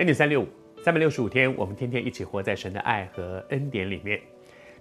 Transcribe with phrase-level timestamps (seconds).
[0.00, 0.46] 恩典三六五，
[0.82, 4.18] 三百六十五天，我们天天一起活在神的爱和恩典里面。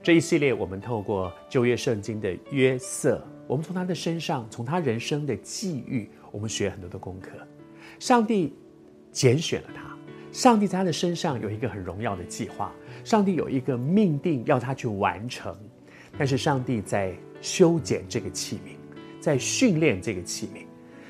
[0.02, 7.32] 这一系列，我们透过旧约圣经的约瑟，我们从他的身上，从他人生的际遇，我们学很多的功课。
[8.00, 8.56] 上帝
[9.12, 9.94] 拣选了他，
[10.32, 15.54] 上帝在他的身上有一个很荣耀的计划，上帝有一个命定要他去完成。
[16.18, 18.72] 但是上帝在修剪这个器皿，
[19.20, 20.66] 在训练这个器皿。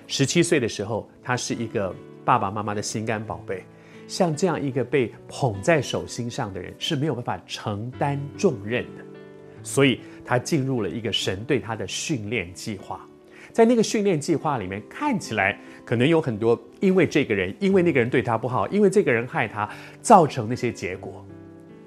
[0.07, 1.95] 十七岁的时候，他是一个
[2.25, 3.63] 爸爸妈妈的心肝宝贝。
[4.09, 9.05] 像这样一个被捧在手心上的人是没有办法承担重任的，
[9.61, 13.07] 所以他进入了一个神对他的训练计划。
[13.53, 19.69] 在那个训练计划里面，看起来可能有很多因为这个人，因为那个人对他不好，因为这个人害他，
[20.01, 21.23] 造成那些结果。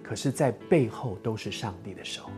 [0.01, 2.31] 可是，在背后都是上帝的手。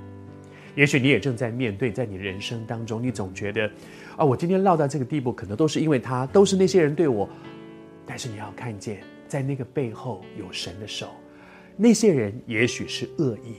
[0.74, 3.70] 也许你也正在面对，在你人生当中，你总觉得，
[4.16, 7.28] 啊，我今天落到这个地步，可能都是因为他，都是那些人对我。
[8.06, 11.08] 但是你要看见，在那个背后有神的手。
[11.76, 13.56] 那些人也许是恶意，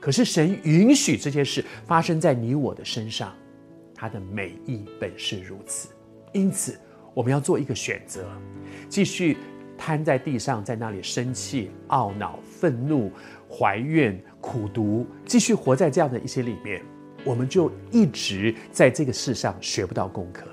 [0.00, 3.34] 可是神允许这些事发生在你我的身上，
[3.94, 5.88] 他的美意本是如此。
[6.32, 6.78] 因此，
[7.14, 8.30] 我们要做一个选择：
[8.88, 9.36] 继续
[9.76, 13.10] 瘫在地上，在那里生气、懊恼、愤怒。
[13.50, 16.82] 怀怨、苦读，继续活在这样的一些里面，
[17.24, 20.46] 我们就一直在这个世上学不到功课。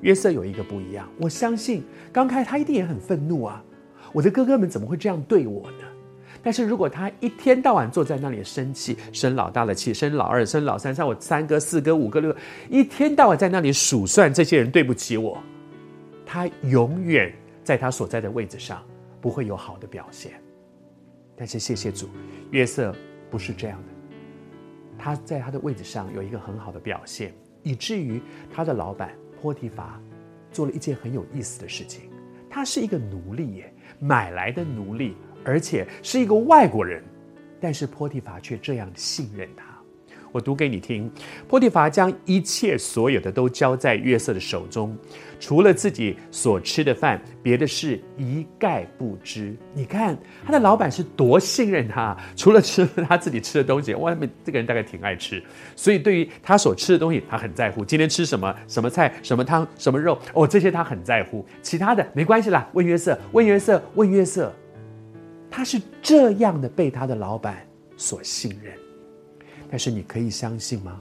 [0.00, 3.62] 约瑟有一个不一样，我相信刚开始他一定也很愤怒啊！
[4.12, 5.84] 我的哥哥们怎么会这样对我呢？
[6.42, 12.38] 但是如果他一天到晚坐在那里生气，生老大的气，生老二、生老三，像我三哥、四哥、五哥、六哥，
[12.70, 15.42] 一天到晚在那里数算这些人对不起我，
[16.24, 17.32] 他永远
[17.64, 18.82] 在他所在的位置上
[19.20, 20.32] 不会有好的表现。
[21.36, 22.08] 但是谢谢主，
[22.52, 22.94] 约瑟
[23.30, 23.88] 不是这样的。
[24.96, 29.10] 他在他的位置上有一个很好的表现，以至于他的老板
[29.42, 30.00] 波提乏
[30.52, 32.08] 做了一件很有意思的事情。
[32.50, 37.02] 他是一个奴隶耶，买来的奴隶，而且是一个外国人，
[37.60, 39.77] 但是波提法却这样信任他。
[40.32, 41.10] 我读给你听，
[41.46, 44.96] 波提乏将一切所有的都交在约瑟的手中，
[45.40, 49.56] 除了自己所吃的饭，别的事一概不知。
[49.74, 55.42] 你看他的老板是多信任他，除了吃他自己吃的东西，外面这个人大概挺爱吃，
[55.74, 57.84] 所以对于他所吃的东西，他很在乎。
[57.84, 58.54] 今天吃什么？
[58.66, 59.12] 什么菜？
[59.22, 59.66] 什么汤？
[59.78, 60.18] 什么肉？
[60.34, 61.44] 哦，这些他很在乎。
[61.62, 62.68] 其他的没关系啦。
[62.74, 64.52] 问约瑟，问约瑟，问约瑟，
[65.50, 68.74] 他是这样的被他的老板所信任。
[69.70, 71.00] 但是你可以相信吗？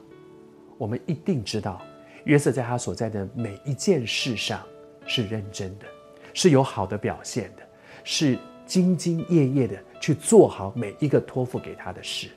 [0.77, 1.81] 我们一定知道，
[2.25, 4.61] 约瑟在他所在的每一件事上
[5.05, 5.85] 是认真的，
[6.33, 7.63] 是有好的表现的，
[8.03, 12.29] 是兢兢业业的去做好每一个托付给他的事。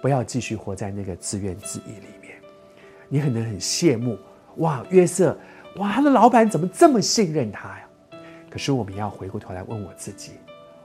[0.00, 2.36] 不要继续活在那个自怨自艾里面。
[3.08, 4.18] 你可能很羡慕，
[4.56, 5.36] 哇，约瑟，
[5.76, 7.88] 哇，他的老板怎么这么信任他呀？
[8.48, 10.32] 可是我们要回过头来问我自己：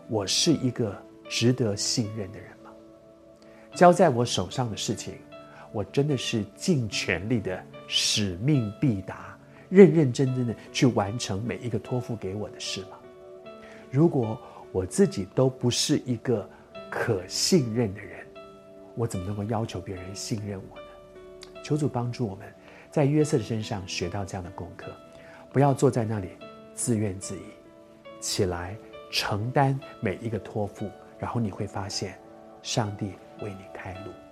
[0.10, 0.96] 我是一个
[1.30, 2.49] 值得信任的人？
[3.80, 5.14] 交在我手上的事情，
[5.72, 9.38] 我真的是尽全力的使命必达，
[9.70, 13.00] 认认真真的去完成每一个托付给我的事吗？
[13.90, 14.38] 如果
[14.74, 16.46] 我自己都不是一个
[16.92, 18.28] 可信任的人，
[18.96, 21.62] 我怎么能够要求别人信任我呢？
[21.64, 22.54] 求主帮助我们，
[22.92, 24.92] 在约瑟的身上学到这样的功课，
[25.54, 26.32] 不要坐在那里
[26.74, 27.42] 自怨自艾，
[28.20, 28.76] 起来
[29.10, 32.20] 承担每一个托付，然后你会发现，
[32.62, 33.14] 上帝。
[33.42, 34.29] 为你开路。